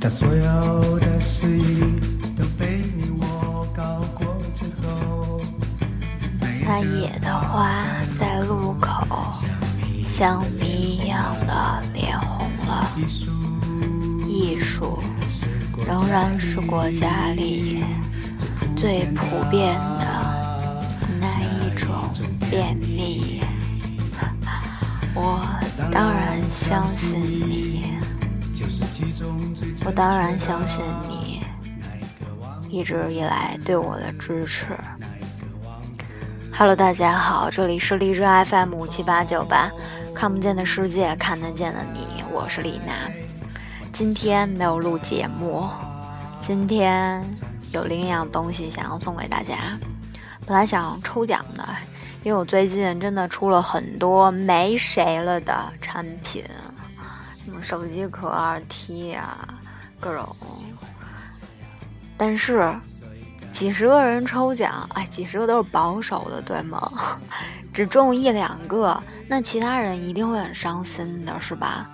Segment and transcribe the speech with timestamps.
[0.00, 2.00] 当所有的事宜
[2.36, 5.40] 都被你我搞过之后，
[6.40, 7.84] 那野的花
[8.18, 9.04] 在路口，
[10.06, 12.88] 像谜一样的脸红了。
[14.28, 15.02] 艺术
[15.84, 17.82] 仍然是国家里
[18.76, 20.84] 最普遍的
[21.20, 21.92] 那一种
[22.48, 23.42] 便秘。
[25.14, 25.44] 我
[25.90, 27.77] 当然相信你，
[29.84, 31.42] 我当然相信你
[32.68, 34.68] 一直以来对我的支持。
[36.52, 39.70] Hello，大家好，这里是荔枝 FM 五七八九八，
[40.14, 42.92] 看不见的世界，看得见的你，我是李娜。
[43.92, 45.68] 今天没有录节目，
[46.42, 47.24] 今天
[47.72, 49.78] 有另一样东西想要送给大家。
[50.44, 51.64] 本来想抽奖的，
[52.24, 56.44] 因为我最近真的出了很多没谁了的产品，
[57.62, 59.48] 手机壳、二 T 啊，
[60.00, 60.24] 各种。
[62.16, 62.74] 但是
[63.52, 66.90] 几十个人抽奖，哎，几十个都是保守的，对吗？
[67.72, 71.88] 只中一两个，那其他人一定会很伤心的，是吧？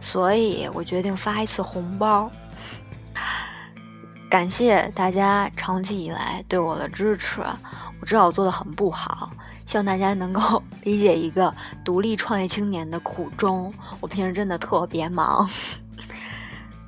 [0.00, 2.30] 所以我决定发一次红包，
[4.30, 7.42] 感谢大家长期以来对我的支持。
[8.00, 9.30] 我知道我做的很不好，
[9.68, 13.70] 希望大家能够理解一个独立创业青年的苦衷。
[14.00, 15.46] 我平时真的特别忙。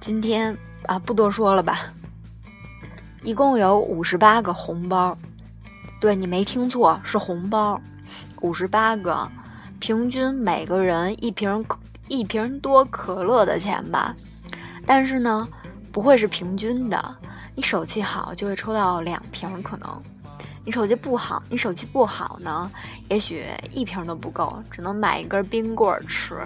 [0.01, 1.93] 今天啊，不多说了吧，
[3.23, 5.15] 一共有五十八个红包，
[6.01, 7.79] 对你没听错，是红包，
[8.41, 9.31] 五十八个，
[9.79, 11.63] 平均每个人一瓶。
[12.09, 14.13] 一瓶多可乐的钱吧，
[14.85, 15.47] 但是呢，
[15.93, 17.17] 不会是平均的。
[17.55, 19.89] 你手气好就会抽到两瓶，可能；
[20.65, 22.71] 你手气不好，你手气不好呢，
[23.09, 26.37] 也许一瓶都不够，只能买一根冰棍吃。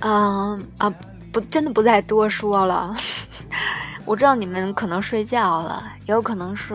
[0.00, 0.92] 嗯啊，
[1.32, 2.94] 不，真的不再多说了。
[4.04, 6.74] 我知道你们可能睡觉了，也有可能是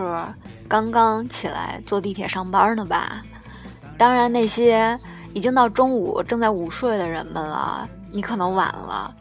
[0.67, 3.21] 刚刚起来坐地铁上班呢吧。
[3.97, 4.99] 当然那些。
[5.33, 9.15] 已经到中午正在午睡的人们了，你可能晚了，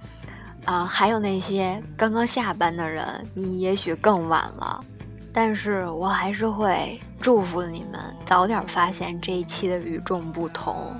[0.64, 4.84] 啊，还有那些刚刚下班的人，你也许更晚了，
[5.32, 10.94] 但是我还是会祝福你们早点发现这一期的与众不同，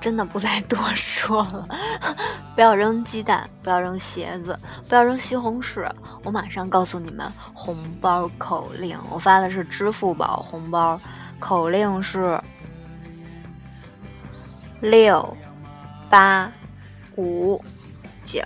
[0.00, 1.68] 真的不再多说了，
[2.54, 4.58] 不要扔鸡蛋，不要扔鞋子，
[4.88, 5.90] 不要扔西红柿，
[6.22, 11.00] 我马上告诉你们红包口令，我发的是支付宝红包，
[11.38, 12.40] 口令是。
[14.80, 15.34] 六
[16.10, 16.52] 八
[17.16, 17.58] 五
[18.22, 18.42] 九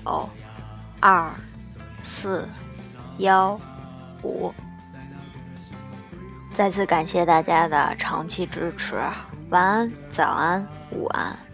[1.00, 1.34] 二
[2.04, 2.46] 四
[3.16, 3.58] 幺
[4.22, 4.54] 五，
[6.58, 8.96] 再次感谢大家的长期支持。
[9.50, 11.47] 晚安，早安，午安。